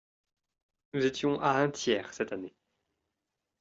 [0.95, 2.55] Nous étions à un tiers cette année.